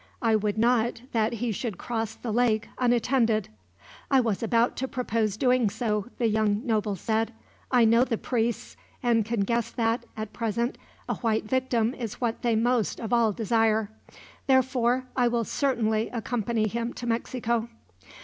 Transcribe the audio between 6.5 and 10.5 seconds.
noble said. "I know the priests, and can guess that, at